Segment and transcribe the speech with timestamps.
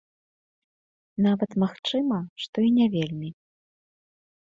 [1.27, 3.29] Нават, магчыма, што і не вельмі.